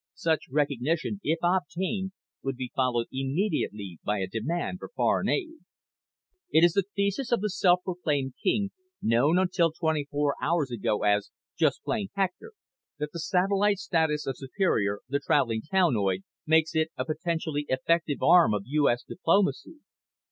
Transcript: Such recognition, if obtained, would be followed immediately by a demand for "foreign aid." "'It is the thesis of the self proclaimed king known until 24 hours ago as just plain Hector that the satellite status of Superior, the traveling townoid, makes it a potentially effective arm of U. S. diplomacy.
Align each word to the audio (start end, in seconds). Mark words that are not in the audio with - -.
Such 0.15 0.47
recognition, 0.49 1.19
if 1.23 1.37
obtained, 1.43 2.13
would 2.41 2.55
be 2.55 2.71
followed 2.75 3.05
immediately 3.13 3.99
by 4.03 4.17
a 4.17 4.25
demand 4.25 4.79
for 4.79 4.89
"foreign 4.95 5.29
aid." 5.29 5.59
"'It 6.49 6.63
is 6.63 6.73
the 6.73 6.85
thesis 6.95 7.31
of 7.31 7.39
the 7.41 7.51
self 7.51 7.81
proclaimed 7.83 8.33
king 8.41 8.71
known 8.99 9.37
until 9.37 9.71
24 9.71 10.33
hours 10.41 10.71
ago 10.71 11.03
as 11.03 11.29
just 11.55 11.83
plain 11.83 12.07
Hector 12.15 12.53
that 12.97 13.11
the 13.11 13.19
satellite 13.19 13.77
status 13.77 14.25
of 14.25 14.37
Superior, 14.37 15.01
the 15.07 15.19
traveling 15.19 15.61
townoid, 15.71 16.23
makes 16.47 16.73
it 16.73 16.89
a 16.97 17.05
potentially 17.05 17.67
effective 17.69 18.23
arm 18.23 18.55
of 18.55 18.63
U. 18.65 18.89
S. 18.89 19.03
diplomacy. 19.03 19.81